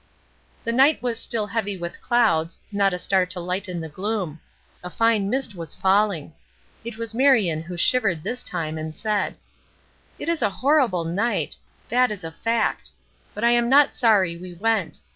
[0.63, 4.39] The night was still heavy with clouds, not a star to lighten the gloom;
[4.83, 6.33] a fine mist was falling.
[6.83, 9.35] It was Marion who shivered this time, and said:
[10.17, 11.55] "It is a horrible night,
[11.89, 12.89] that is a fact;
[13.35, 15.01] but I am not sorry we went.